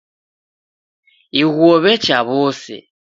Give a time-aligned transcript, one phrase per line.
[1.41, 2.75] Ighuo w'echa w'ose.